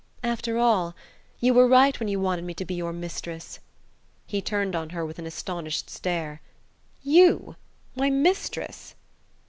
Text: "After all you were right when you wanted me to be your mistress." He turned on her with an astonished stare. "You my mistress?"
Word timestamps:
"After 0.23 0.57
all 0.57 0.95
you 1.39 1.53
were 1.53 1.67
right 1.67 1.99
when 1.99 2.07
you 2.09 2.19
wanted 2.19 2.43
me 2.43 2.55
to 2.55 2.65
be 2.65 2.73
your 2.73 2.91
mistress." 2.91 3.59
He 4.25 4.41
turned 4.41 4.75
on 4.75 4.89
her 4.89 5.05
with 5.05 5.19
an 5.19 5.27
astonished 5.27 5.91
stare. 5.91 6.41
"You 7.03 7.55
my 7.95 8.09
mistress?" 8.09 8.95